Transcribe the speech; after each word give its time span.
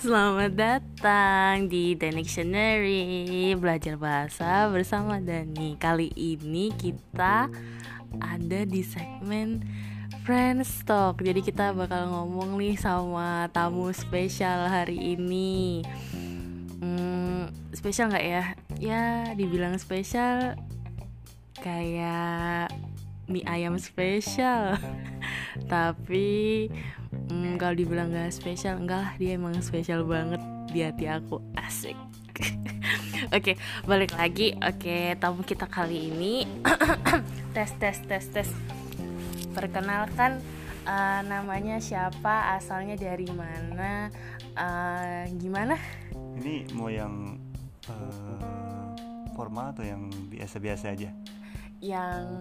Selamat 0.00 0.56
datang 0.56 1.68
di 1.68 1.92
Dictionary. 1.92 3.52
Belajar 3.52 4.00
bahasa 4.00 4.64
bersama 4.72 5.20
Dani. 5.20 5.76
Kali 5.76 6.08
ini 6.16 6.72
kita 6.72 7.52
ada 8.16 8.60
di 8.64 8.80
segmen 8.80 9.60
Friends 10.24 10.88
Talk. 10.88 11.20
Jadi 11.20 11.44
kita 11.44 11.76
bakal 11.76 12.08
ngomong 12.08 12.56
nih 12.56 12.80
sama 12.80 13.52
tamu 13.52 13.92
spesial 13.92 14.72
hari 14.72 15.20
ini. 15.20 15.84
Hmm, 16.80 17.52
Spesial 17.76 18.08
nggak 18.08 18.24
ya? 18.24 18.44
Ya 18.80 19.04
dibilang 19.36 19.76
spesial 19.76 20.56
Kayak 21.60 22.72
mie 23.28 23.44
ayam 23.44 23.76
spesial. 23.76 24.80
Tapi 25.68 26.72
hmm, 27.12 27.58
kalau 27.58 27.74
dibilang 27.74 28.14
gak 28.14 28.34
spesial 28.34 28.78
enggak 28.78 29.00
lah 29.02 29.12
dia 29.18 29.36
emang 29.36 29.54
spesial 29.62 30.06
banget 30.06 30.40
di 30.70 30.86
hati 30.86 31.10
aku 31.10 31.42
asik 31.58 31.98
Oke, 33.36 33.52
okay, 33.52 33.56
balik 33.84 34.16
lagi. 34.16 34.56
Oke, 34.64 34.80
okay, 34.80 35.04
tamu 35.20 35.44
kita 35.44 35.68
kali 35.68 36.08
ini 36.08 36.48
tes 37.54 37.68
tes 37.76 38.00
tes 38.08 38.24
tes. 38.32 38.48
Perkenalkan 39.52 40.40
uh, 40.88 41.20
namanya 41.28 41.76
siapa, 41.84 42.56
asalnya 42.56 42.96
dari 42.96 43.28
mana, 43.28 44.08
uh, 44.56 45.28
gimana? 45.36 45.76
Ini 46.40 46.72
mau 46.72 46.88
yang 46.88 47.36
uh, 47.92 48.88
formal 49.36 49.76
atau 49.76 49.84
yang 49.84 50.08
biasa-biasa 50.32 50.96
aja? 50.96 51.12
Yang 51.84 52.40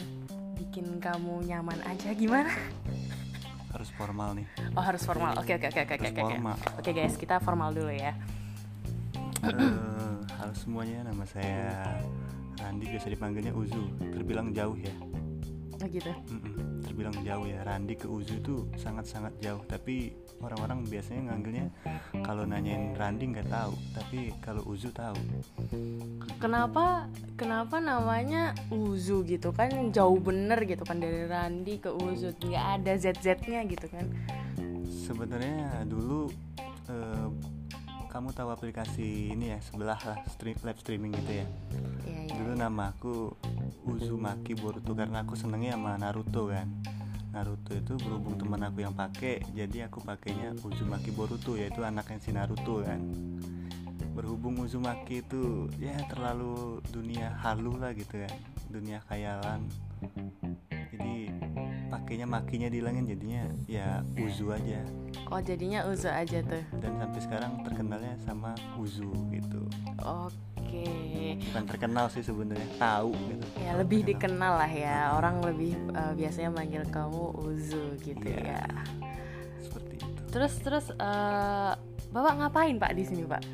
bikin 0.55 1.03
kamu 1.03 1.43
nyaman 1.43 1.79
aja 1.83 2.15
gimana? 2.15 2.51
Harus 3.69 3.89
formal 3.93 4.33
nih. 4.33 4.47
Oh 4.73 4.83
harus 4.83 5.01
formal. 5.05 5.37
Oke 5.37 5.55
oke 5.57 5.69
oke 5.69 5.81
oke 5.85 5.95
oke 6.09 6.21
oke. 6.81 6.89
guys 6.93 7.15
kita 7.15 7.37
formal 7.41 7.69
dulu 7.73 7.93
ya. 7.93 8.17
Uh, 9.39 10.19
halo 10.35 10.51
semuanya 10.51 11.07
nama 11.07 11.23
saya 11.23 11.95
Randi 12.59 12.85
biasa 12.91 13.07
dipanggilnya 13.13 13.53
Uzu. 13.53 13.83
Terbilang 14.11 14.51
jauh 14.51 14.75
ya. 14.75 14.93
Oh 15.79 15.87
gitu. 15.87 16.11
Mm 16.27 16.39
-mm, 16.43 16.68
terbilang 16.99 17.23
jauh 17.23 17.47
ya. 17.47 17.63
Randi 17.63 17.95
ke 17.95 18.11
Uzu 18.11 18.43
itu 18.43 18.67
sangat-sangat 18.75 19.31
jauh 19.39 19.63
tapi 19.63 20.11
orang-orang 20.43 20.83
biasanya 20.83 21.31
nganggilnya 21.31 21.67
kalau 22.27 22.43
nanyain 22.43 22.91
Randi 22.91 23.31
nggak 23.31 23.47
tahu 23.47 23.71
tapi 23.95 24.35
kalau 24.43 24.67
Uzu 24.67 24.91
tahu. 24.91 25.15
Kenapa 26.43 27.07
kenapa 27.39 27.79
namanya 27.79 28.51
Uzu 28.67 29.23
gitu 29.23 29.55
kan? 29.55 29.71
Jauh 29.95 30.19
bener 30.19 30.59
gitu 30.67 30.83
kan 30.83 30.99
dari 30.99 31.23
Randi 31.23 31.79
ke 31.79 31.87
Uzu. 31.87 32.35
Nggak 32.35 32.65
ada 32.83 32.91
ZZ-nya 32.99 33.63
gitu 33.63 33.87
kan. 33.87 34.03
Sebenarnya 34.83 35.87
dulu 35.87 36.27
kamu 38.19 38.35
tahu 38.35 38.51
aplikasi 38.51 39.31
ini 39.31 39.55
ya 39.55 39.63
sebelah 39.63 39.95
lah 39.95 40.19
stream, 40.27 40.59
live 40.59 40.75
streaming 40.83 41.15
gitu 41.23 41.39
ya? 41.39 41.47
Iya, 42.03 42.19
iya. 42.27 42.35
dulu 42.35 42.51
nama 42.51 42.91
aku 42.91 43.31
Uzumaki 43.87 44.59
Boruto 44.59 44.91
karena 44.91 45.23
aku 45.23 45.39
senengnya 45.39 45.79
sama 45.79 45.95
Naruto 45.95 46.51
kan. 46.51 46.67
Naruto 47.31 47.71
itu 47.71 47.95
berhubung 47.95 48.35
teman 48.35 48.59
aku 48.67 48.83
yang 48.83 48.91
pakai 48.91 49.39
jadi 49.55 49.87
aku 49.87 50.03
pakainya 50.03 50.51
Uzumaki 50.59 51.15
Boruto 51.15 51.55
yaitu 51.55 51.79
anaknya 51.87 52.19
si 52.19 52.35
Naruto 52.35 52.83
kan. 52.83 52.99
Berhubung 54.11 54.67
Uzumaki 54.67 55.23
itu 55.23 55.71
ya 55.79 55.95
terlalu 56.11 56.83
dunia 56.91 57.39
halu 57.39 57.79
lah 57.79 57.95
gitu 57.95 58.19
kan 58.19 58.35
dunia 58.67 58.99
khayalan 59.07 59.63
pakainya 62.09 62.25
makinya 62.25 62.73
dihilangin 62.73 63.05
jadinya 63.05 63.45
ya 63.69 64.01
Uzu 64.17 64.49
aja. 64.49 64.81
Oh 65.29 65.37
jadinya 65.37 65.85
Uzu 65.85 66.09
aja 66.09 66.41
tuh. 66.41 66.65
Dan 66.81 66.97
sampai 66.97 67.21
sekarang 67.21 67.51
terkenalnya 67.61 68.17
sama 68.25 68.57
Uzu 68.81 69.13
gitu. 69.29 69.61
Oke. 70.01 70.33
Okay. 70.57 71.37
bukan 71.37 71.69
terkenal 71.69 72.09
sih 72.09 72.25
sebenarnya 72.25 72.65
tahu 72.81 73.13
gitu. 73.13 73.45
Ya 73.61 73.77
lebih 73.77 74.01
terkenal. 74.01 74.25
dikenal 74.25 74.53
lah 74.57 74.71
ya. 74.73 74.97
Orang 75.21 75.45
lebih 75.45 75.77
uh, 75.93 76.17
biasanya 76.17 76.49
manggil 76.49 76.81
kamu 76.89 77.45
Uzu 77.45 78.01
gitu 78.01 78.25
ya, 78.25 78.57
ya. 78.57 78.65
seperti 79.61 80.01
itu. 80.01 80.21
Terus 80.33 80.53
terus 80.65 80.85
uh, 80.97 81.77
bapak 82.09 82.33
ngapain 82.41 82.81
pak 82.81 82.97
di 82.97 83.05
sini 83.05 83.21
pak? 83.29 83.45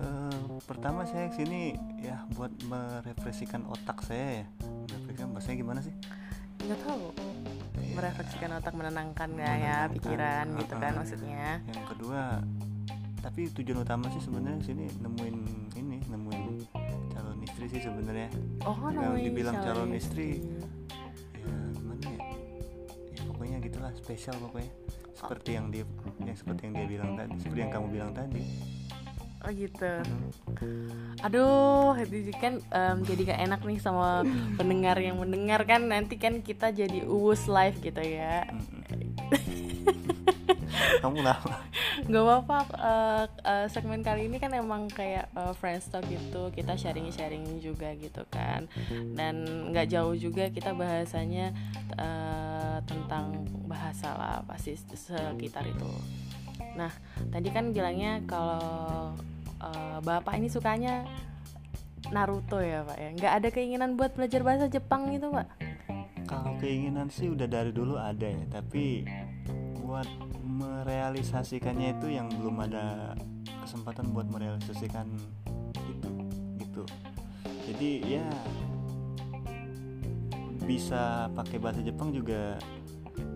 Uh, 0.00 0.56
pertama 0.64 1.04
saya 1.04 1.28
sini 1.36 1.76
ya 2.00 2.24
buat 2.32 2.48
merefleksikan 2.64 3.60
otak 3.68 4.00
saya 4.08 4.40
ya. 4.40 4.46
Merefleksikan 4.88 5.36
bahasanya 5.36 5.56
gimana 5.60 5.80
sih? 5.84 5.92
Nggak 6.64 6.80
tahu 6.80 7.12
merefleksikan 7.94 8.50
otak 8.58 8.74
menenangkan 8.74 9.28
nggak 9.32 9.54
ya 9.62 9.78
pikiran 9.88 10.46
uh, 10.52 10.58
gitu 10.60 10.74
kan 10.76 10.92
maksudnya? 10.98 11.62
Yang 11.70 11.86
kedua 11.96 12.42
tapi 13.24 13.48
tujuan 13.56 13.80
utama 13.80 14.12
sih 14.12 14.20
sebenarnya 14.20 14.60
sini 14.60 14.84
nemuin 15.00 15.36
ini 15.80 15.96
nemuin 16.12 16.42
calon 17.16 17.40
istri 17.40 17.64
sih 17.72 17.80
sebenarnya. 17.80 18.28
Oh 18.68 18.76
kalau 18.76 19.16
dibilang 19.16 19.56
calon, 19.64 19.88
calon 19.88 19.90
istri, 19.96 20.44
ya 21.40 21.56
gimana 21.72 22.04
ya? 22.04 22.20
Ya 23.16 23.22
pokoknya 23.30 23.56
gitulah 23.64 23.92
spesial 23.96 24.36
pokoknya. 24.36 24.68
Seperti 25.14 25.50
yang 25.56 25.72
dia 25.72 25.88
yang 26.20 26.36
seperti 26.36 26.68
yang 26.68 26.74
dia 26.76 26.86
bilang 26.90 27.10
tadi 27.16 27.32
seperti 27.40 27.60
yang 27.64 27.72
kamu 27.72 27.86
bilang 27.96 28.12
tadi 28.12 28.42
oh 29.44 29.52
gitu. 29.52 29.92
Aduh 31.20 31.92
itu 32.00 32.32
kan 32.36 32.60
um, 32.72 32.96
jadi 33.04 33.36
gak 33.36 33.40
enak 33.44 33.60
nih 33.64 33.78
sama 33.80 34.24
pendengar 34.56 34.96
yang 34.98 35.20
mendengar 35.20 35.62
kan. 35.68 35.84
Nanti 35.84 36.16
kan 36.16 36.40
kita 36.40 36.72
jadi 36.72 37.04
uus 37.04 37.46
live 37.46 37.78
gitu 37.84 38.00
ya. 38.00 38.48
Kamu 41.04 41.20
lama 41.20 41.60
nggak 42.04 42.24
apa-apa. 42.24 42.58
Uh, 42.76 43.24
uh, 43.46 43.66
segmen 43.70 44.04
kali 44.04 44.28
ini 44.28 44.36
kan 44.36 44.52
emang 44.52 44.90
kayak 44.90 45.30
uh, 45.32 45.56
friends 45.56 45.88
talk 45.88 46.04
gitu. 46.10 46.52
Kita 46.52 46.76
sharing 46.76 47.08
sharing 47.14 47.44
juga 47.64 47.94
gitu 47.96 48.26
kan. 48.28 48.68
Dan 49.14 49.44
nggak 49.72 49.88
jauh 49.88 50.12
juga 50.16 50.50
kita 50.52 50.76
bahasanya 50.76 51.54
uh, 51.96 52.78
tentang 52.84 53.48
bahasa 53.64 54.12
lah 54.12 54.36
pasti 54.44 54.76
sekitar 54.76 55.64
itu. 55.64 55.90
Nah 56.76 56.92
tadi 57.32 57.48
kan 57.48 57.72
bilangnya 57.72 58.20
kalau 58.28 59.14
uh, 59.72 59.98
bapak 60.04 60.36
ini 60.36 60.48
sukanya 60.52 61.06
Naruto 62.12 62.60
ya 62.60 62.84
pak 62.84 62.96
ya? 63.00 63.08
Nggak 63.16 63.32
ada 63.32 63.48
keinginan 63.48 63.96
buat 63.96 64.12
belajar 64.12 64.44
bahasa 64.44 64.66
Jepang 64.68 65.08
gitu 65.08 65.32
pak? 65.32 65.48
Kalau 66.28 66.52
keinginan 66.60 67.08
sih 67.08 67.32
udah 67.32 67.48
dari 67.48 67.72
dulu 67.72 67.96
ada 67.96 68.28
ya 68.28 68.44
tapi 68.48 69.04
buat 69.84 70.08
merealisasikannya 70.44 72.00
itu 72.00 72.06
yang 72.12 72.28
belum 72.32 72.64
ada 72.64 73.16
kesempatan 73.64 74.12
buat 74.12 74.28
merealisasikan 74.28 75.08
itu 75.88 76.10
gitu. 76.60 76.84
Jadi 77.64 78.20
ya 78.20 78.26
bisa 80.64 81.28
pakai 81.36 81.60
bahasa 81.60 81.84
Jepang 81.84 82.12
juga 82.12 82.56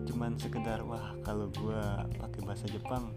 cuman 0.09 0.33
sekedar 0.41 0.81
wah 0.81 1.13
kalau 1.21 1.47
gua 1.61 2.03
pakai 2.17 2.41
bahasa 2.41 2.65
Jepang 2.67 3.13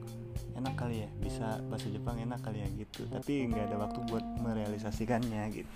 enak 0.56 0.74
kali 0.76 1.04
ya 1.04 1.08
bisa 1.20 1.60
bahasa 1.68 1.88
Jepang 1.88 2.20
enak 2.20 2.40
kali 2.44 2.62
ya 2.62 2.68
gitu. 2.76 3.08
Tapi 3.08 3.48
nggak 3.48 3.72
ada 3.72 3.76
waktu 3.82 3.98
buat 4.08 4.24
merealisasikannya 4.40 5.42
gitu. 5.52 5.72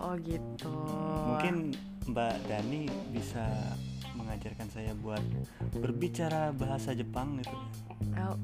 Oh 0.00 0.16
gitu. 0.16 0.74
Mungkin 1.28 1.76
Mbak 2.08 2.34
Dani 2.48 2.88
bisa 3.12 3.44
mengajarkan 4.16 4.68
saya 4.72 4.96
buat 4.96 5.20
berbicara 5.76 6.56
bahasa 6.56 6.96
Jepang 6.96 7.36
gitu. 7.38 7.56
Oh, 8.16 8.36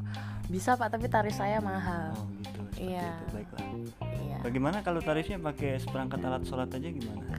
bisa 0.53 0.77
pak 0.77 0.93
tapi 0.93 1.09
tarif 1.09 1.33
saya 1.33 1.59
mahal. 1.65 2.12
Oh 2.12 2.28
gitu. 2.44 2.60
Iya. 2.77 3.09
itu 3.09 3.25
baiklah. 3.33 3.65
Iya. 4.04 4.36
bagaimana 4.45 4.84
kalau 4.84 5.01
tarifnya 5.01 5.41
pakai 5.41 5.80
seperangkat 5.80 6.21
alat 6.21 6.45
sholat 6.45 6.68
aja 6.68 6.89
gimana? 6.92 7.24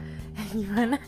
Gimana 0.53 0.97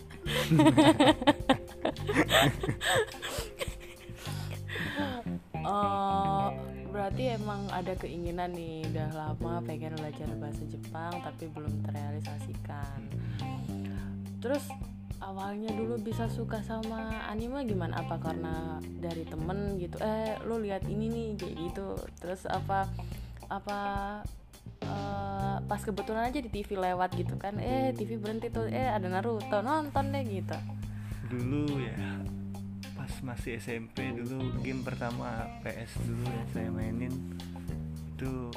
berarti 7.49 7.65
emang 7.65 7.73
ada 7.73 7.93
keinginan 7.97 8.49
nih 8.53 8.85
udah 8.93 9.09
lama 9.17 9.53
pengen 9.65 9.97
belajar 9.97 10.29
bahasa 10.37 10.63
Jepang 10.69 11.13
tapi 11.25 11.49
belum 11.49 11.81
terrealisasikan. 11.81 12.99
Terus 14.37 14.69
awalnya 15.17 15.73
dulu 15.73 15.97
bisa 15.97 16.29
suka 16.29 16.61
sama 16.61 17.25
anime 17.25 17.65
gimana? 17.65 18.05
Apa 18.05 18.21
karena 18.21 18.77
dari 19.01 19.25
temen 19.25 19.81
gitu? 19.81 19.97
Eh, 19.97 20.37
lu 20.45 20.61
lihat 20.61 20.85
ini 20.85 21.09
nih 21.09 21.27
kayak 21.41 21.55
gitu. 21.57 21.97
Terus 22.21 22.45
apa 22.45 22.85
apa 23.49 23.79
uh, 24.85 25.57
pas 25.65 25.81
kebetulan 25.81 26.29
aja 26.29 26.37
di 26.37 26.53
TV 26.53 26.77
lewat 26.77 27.17
gitu 27.17 27.33
kan? 27.41 27.57
Eh, 27.57 27.97
TV 27.97 28.21
berhenti 28.21 28.53
tuh. 28.53 28.69
Eh, 28.69 28.93
ada 28.93 29.09
Naruto 29.09 29.65
nonton 29.65 30.13
deh 30.13 30.21
gitu. 30.21 30.57
Dulu 31.33 31.81
ya 31.81 31.97
masih 33.21 33.59
SMP 33.59 34.11
dulu 34.15 34.51
game 34.63 34.81
pertama 34.83 35.47
PS 35.63 35.99
dulu 36.03 36.23
ya 36.27 36.43
saya 36.51 36.69
mainin. 36.71 37.13
Itu 38.15 38.51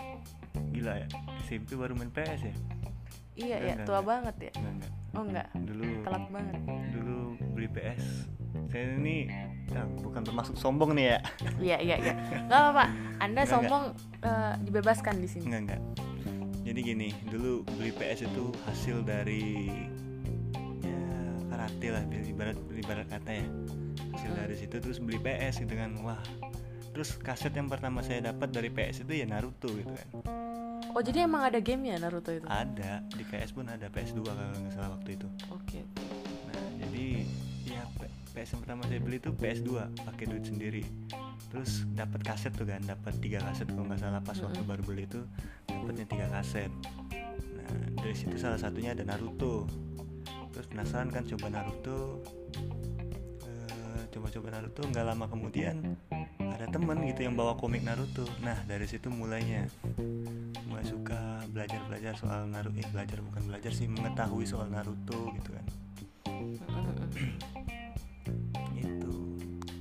gila 0.73 0.99
ya 1.03 1.09
SMP 1.47 1.75
baru 1.79 1.95
main 1.95 2.11
PS 2.11 2.51
ya? 2.51 2.55
Iya 3.33 3.57
iya 3.65 3.75
tua 3.89 4.05
enggak. 4.05 4.05
banget 4.05 4.37
ya? 4.39 4.53
Enggak, 4.61 4.73
enggak. 4.73 4.93
oh 5.17 5.23
enggak? 5.25 5.47
Dulu 5.57 5.85
telat 6.05 6.25
banget. 6.29 6.57
dulu 6.93 7.19
beli 7.57 7.69
PS 7.73 8.05
saya 8.69 8.85
ini 8.97 9.29
ya, 9.73 9.85
bukan 10.01 10.21
bermaksud 10.25 10.57
sombong 10.57 10.93
nih 10.97 11.17
ya. 11.17 11.19
Iya 11.61 11.77
iya 11.81 11.97
iya. 12.01 12.15
Nggak 12.49 12.61
apa-apa. 12.61 12.85
Anda 13.21 13.41
enggak, 13.45 13.53
sombong 13.53 13.85
enggak. 13.93 14.29
Uh, 14.29 14.55
dibebaskan 14.65 15.15
di 15.21 15.29
sini. 15.29 15.45
Enggak 15.49 15.61
enggak. 15.65 15.81
Jadi 16.63 16.81
gini 16.81 17.09
dulu 17.29 17.65
beli 17.77 17.93
PS 17.97 18.29
itu 18.29 18.45
hasil 18.69 18.97
dari 19.05 19.69
ya 20.85 21.05
karate 21.51 21.89
lah 21.89 22.03
ibarat 22.09 22.57
ibarat 22.77 23.07
kata 23.09 23.31
ya. 23.33 23.47
Dari 24.43 24.59
situ 24.59 24.83
terus 24.83 24.99
beli 24.99 25.23
PS 25.23 25.63
gitu 25.63 25.75
kan. 25.79 25.95
Wah. 26.03 26.23
Terus 26.93 27.17
kaset 27.17 27.55
yang 27.57 27.73
pertama 27.73 28.05
saya 28.05 28.21
dapat 28.21 28.53
dari 28.53 28.69
PS 28.69 29.09
itu 29.09 29.25
ya 29.25 29.25
Naruto 29.25 29.73
gitu 29.73 29.95
kan. 29.97 30.09
Oh 30.93 31.01
jadi 31.01 31.25
emang 31.25 31.49
ada 31.49 31.57
game 31.57 31.89
ya 31.89 31.97
Naruto 31.97 32.29
itu? 32.37 32.45
Ada. 32.45 33.01
Di 33.09 33.25
PS 33.25 33.57
pun 33.57 33.65
ada 33.65 33.89
PS2 33.89 34.21
kalau 34.21 34.53
nggak 34.53 34.73
salah 34.77 34.91
waktu 34.93 35.17
itu. 35.17 35.29
Oke. 35.49 35.81
Okay. 35.81 35.83
nah 36.53 36.65
jadi 36.85 37.07
ya 37.65 37.83
PS 38.37 38.49
yang 38.57 38.61
pertama 38.61 38.83
saya 38.85 39.01
beli 39.01 39.17
itu 39.17 39.31
PS2 39.33 39.71
pakai 40.05 40.25
duit 40.29 40.45
sendiri. 40.45 40.85
Terus 41.49 41.89
dapat 41.97 42.21
kaset 42.21 42.53
tuh 42.53 42.69
kan 42.69 42.85
dapat 42.85 43.17
tiga 43.25 43.41
kaset 43.41 43.65
kalau 43.73 43.89
nggak 43.89 44.01
salah 44.05 44.21
pas 44.21 44.37
waktu 44.37 44.61
baru 44.69 44.83
beli 44.85 45.09
itu 45.09 45.25
dapatnya 45.65 46.05
tiga 46.05 46.27
kaset. 46.29 46.73
Nah 47.57 47.73
dari 48.05 48.13
situ 48.13 48.37
salah 48.37 48.61
satunya 48.61 48.93
ada 48.93 49.09
Naruto. 49.09 49.65
Terus 50.53 50.69
penasaran 50.69 51.09
kan 51.09 51.25
coba 51.25 51.49
Naruto 51.49 52.21
coba-coba 54.13 54.53
Naruto 54.53 54.85
nggak 54.85 55.07
lama 55.09 55.25
kemudian 55.25 55.97
ada 56.37 56.69
temen 56.69 57.01
gitu 57.09 57.25
yang 57.25 57.33
bawa 57.33 57.57
komik 57.57 57.81
Naruto. 57.81 58.29
Nah 58.45 58.61
dari 58.69 58.85
situ 58.85 59.09
mulainya. 59.09 59.65
Mulai 60.69 60.85
suka 60.85 61.41
belajar 61.49 61.81
belajar 61.89 62.13
soal 62.21 62.45
Naruto 62.47 62.77
eh, 62.77 62.85
belajar 62.93 63.25
bukan 63.25 63.43
belajar 63.49 63.73
sih 63.73 63.89
mengetahui 63.89 64.45
soal 64.45 64.69
Naruto 64.69 65.33
gitu 65.41 65.51
kan. 65.57 65.65
Itu 68.77 69.13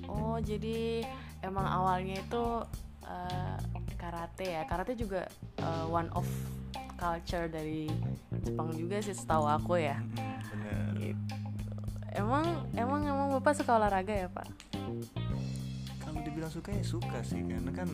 oh 0.07 0.39
jadi 0.39 1.04
emang 1.44 1.68
awalnya 1.68 2.24
itu 2.24 2.63
uh, 3.04 3.57
karate 4.00 4.48
ya? 4.48 4.63
Karate 4.63 4.95
juga 4.95 5.28
uh, 5.60 5.92
one 5.92 6.07
of 6.16 6.24
culture 6.95 7.50
dari 7.50 7.89
Jepang 8.45 8.74
juga 8.74 9.01
sih 9.04 9.13
setahu 9.13 9.45
aku 9.50 9.81
ya. 9.81 9.98
Bener. 10.56 10.94
Gitu. 10.98 11.50
Emang 12.16 12.68
emang 12.75 13.02
emang 13.08 13.28
bapak 13.40 13.54
suka 13.56 13.80
olahraga 13.80 14.12
ya 14.12 14.28
pak? 14.28 14.48
Kalau 16.04 16.19
dibilang 16.24 16.52
suka 16.52 16.75
ya 16.75 16.84
suka 16.84 17.19
sih. 17.24 17.42
Karena 17.44 17.72
kan 17.72 17.90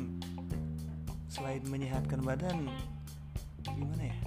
selain 1.29 1.61
menyehatkan 1.67 2.21
badan 2.25 2.69
gimana 3.63 4.03
ya? 4.09 4.17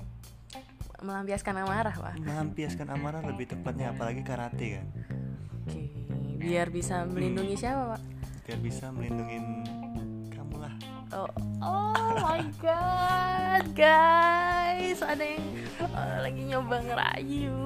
Melampiaskan 1.01 1.55
amarah 1.65 1.97
pak. 1.97 2.15
Melampiaskan 2.21 2.87
amarah 2.93 3.23
lebih 3.25 3.51
tepatnya 3.51 3.91
apalagi 3.91 4.23
karate 4.23 4.67
kan? 4.81 4.87
Oke. 5.67 5.91
Biar 6.41 6.69
bisa 6.69 7.05
melindungi 7.09 7.57
hmm. 7.57 7.63
siapa 7.63 7.83
pak? 7.97 8.03
Biar 8.47 8.59
bisa 8.61 8.91
melindungi 8.93 9.39
kamu 10.35 10.57
lah 10.59 10.75
oh, 11.15 11.31
oh 11.63 12.15
my 12.23 12.43
god 12.63 13.65
guys. 13.75 15.03
Ada 15.03 15.25
yang 15.37 15.45
uh, 15.83 16.17
lagi 16.23 16.43
nyoba 16.47 16.77
ngerayu 16.87 17.59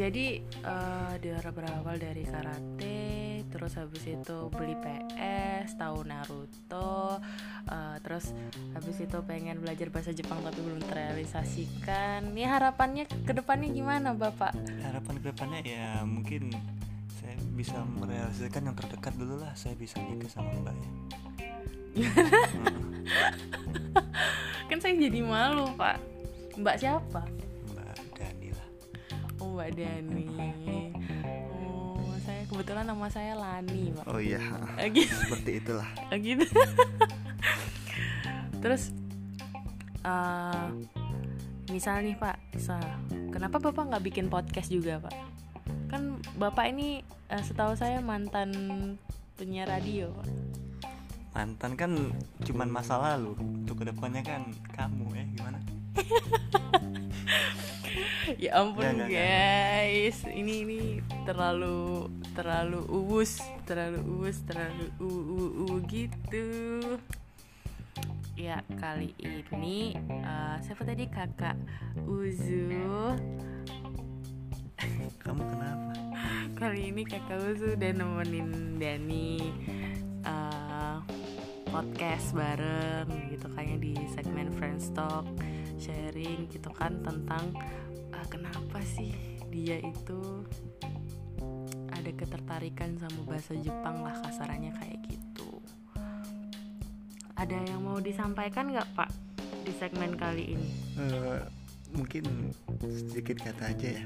jadi 0.06 0.44
uh, 0.68 1.16
dia 1.18 1.40
berawal 1.50 1.96
dari 1.96 2.28
karate 2.28 3.42
terus 3.50 3.80
habis 3.80 4.04
itu 4.04 4.52
beli 4.52 4.76
PS 4.78 5.80
tahu 5.80 6.04
Naruto 6.04 7.18
uh, 7.66 7.96
terus 8.06 8.36
habis 8.78 9.02
itu 9.02 9.18
pengen 9.24 9.66
belajar 9.66 9.90
bahasa 9.90 10.12
Jepang 10.12 10.44
tapi 10.46 10.62
belum 10.62 10.84
terrealisasikan. 10.86 12.36
Ini 12.36 12.44
harapannya 12.44 13.08
ke 13.08 13.34
depannya 13.34 13.72
gimana 13.72 14.14
bapak? 14.14 14.54
Harapan 14.84 15.16
ke 15.24 15.32
depannya 15.32 15.60
ya 15.64 16.04
mungkin 16.04 16.52
saya 17.18 17.40
bisa 17.58 17.82
merealisasikan 17.82 18.68
yang 18.68 18.76
terdekat 18.76 19.16
dulu 19.16 19.42
lah. 19.42 19.56
Saya 19.58 19.74
bisa 19.80 19.98
nikah 20.06 20.30
sama 20.30 20.52
mbak 20.60 20.76
ya. 20.76 20.90
Kan 24.70 24.78
saya 24.84 24.94
jadi 25.00 25.24
malu 25.24 25.72
pak 25.80 26.15
mbak 26.56 26.80
siapa 26.80 27.24
Mbak 29.66 29.82
Dani. 29.82 30.26
Oh, 31.50 32.14
saya 32.22 32.46
kebetulan 32.46 32.86
nama 32.86 33.10
saya 33.10 33.34
Lani, 33.34 33.90
Pak. 33.98 34.06
Oh 34.06 34.22
iya. 34.22 34.38
Eh, 34.78 34.94
gitu. 34.94 35.10
Seperti 35.10 35.52
itulah. 35.58 35.90
Oh, 36.14 36.18
gitu. 36.22 36.46
Terus 38.62 38.94
uh, 40.06 40.70
misal 41.74 42.06
nih 42.06 42.14
Pak, 42.14 42.38
misal, 42.54 42.84
kenapa 43.34 43.58
Bapak 43.58 43.90
nggak 43.90 44.06
bikin 44.06 44.30
podcast 44.30 44.70
juga, 44.70 45.02
Pak? 45.02 45.16
Kan 45.90 46.22
Bapak 46.38 46.70
ini 46.70 47.02
uh, 47.34 47.42
setahu 47.42 47.74
saya 47.74 48.06
mantan 48.06 48.54
penyiar 49.34 49.66
radio, 49.66 50.14
Pak. 50.14 50.30
Mantan 51.34 51.74
kan 51.74 51.92
cuman 52.46 52.70
masa 52.70 53.02
lalu. 53.02 53.34
Untuk 53.42 53.82
ke 53.82 53.90
depannya 53.90 54.22
kan 54.22 54.54
kamu 54.78 55.10
ya 55.18 55.26
gimana? 55.34 55.58
ya 58.44 58.62
ampun 58.62 59.10
guys. 59.10 60.22
Ini 60.26 60.54
ini 60.66 60.82
terlalu 61.26 62.10
terlalu 62.34 62.82
uus 62.90 63.42
terlalu 63.66 64.00
uus 64.20 64.38
terlalu 64.46 64.86
u, 65.02 65.10
u, 65.10 65.44
u 65.66 65.68
gitu. 65.90 66.48
Ya 68.36 68.60
kali 68.76 69.16
ini 69.24 69.96
uh, 70.24 70.60
siapa 70.60 70.84
tadi? 70.84 71.08
Kakak 71.08 71.56
Uzu. 72.04 72.68
Kamu 75.24 75.42
kenapa? 75.42 75.94
Kali 76.60 76.92
ini 76.92 77.08
kakak 77.08 77.56
Uzu 77.56 77.80
udah 77.80 77.92
nemenin 77.96 78.76
Dani 78.76 79.40
uh, 80.28 81.00
podcast 81.72 82.36
bareng 82.36 83.08
gitu 83.32 83.48
kayaknya 83.52 83.78
di 83.80 83.94
segmen 84.16 84.52
Friends 84.56 84.92
Talk 84.92 85.28
sharing 85.80 86.48
gitu 86.52 86.70
kan 86.72 87.00
tentang 87.04 87.54
uh, 88.12 88.26
kenapa 88.32 88.80
sih 88.84 89.16
dia 89.52 89.80
itu 89.80 90.44
ada 91.92 92.12
ketertarikan 92.12 93.00
sama 93.00 93.20
bahasa 93.26 93.56
Jepang 93.58 94.04
lah 94.04 94.16
kasarannya 94.24 94.72
kayak 94.78 95.00
gitu? 95.10 95.64
Ada 97.36 97.58
yang 97.68 97.84
mau 97.84 98.00
disampaikan 98.00 98.72
nggak 98.72 98.88
pak 98.96 99.10
di 99.66 99.74
segmen 99.76 100.16
kali 100.16 100.56
ini? 100.56 100.70
Uh, 100.96 101.40
mungkin 101.96 102.52
sedikit 102.84 103.40
kata 103.40 103.72
aja 103.72 104.04
ya 104.04 104.06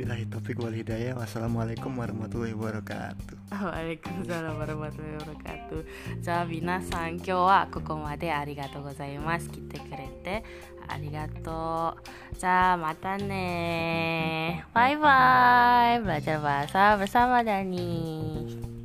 Bilahi 0.00 0.24
taufiq 0.32 0.56
wal 0.64 0.72
hidayah. 0.72 1.12
Wassalamualaikum 1.12 1.92
warahmatullahi 1.92 2.56
wabarakatuh. 2.56 3.52
Waalaikumsalam 3.52 4.56
warahmatullahi 4.56 5.20
wabarakatuh. 5.20 5.80
Jawa 6.24 6.48
Bina 6.48 6.80
San 6.88 7.20
kyo 7.20 7.44
wa 7.44 7.68
koko 7.68 8.00
made 8.00 8.32
arigato 8.32 8.80
gozaimasu. 8.80 9.52
Kite 9.52 9.76
kurete 9.84 10.40
arigato 10.88 12.00
Ja, 12.40 12.80
mata 12.80 13.20
ne. 13.20 14.64
Bye 14.72 14.96
bye. 14.96 16.00
Belajar 16.00 16.40
bahasa 16.40 16.96
bersama 16.96 17.44
Dani. 17.44 17.92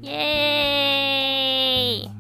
Yeay. 0.04 2.12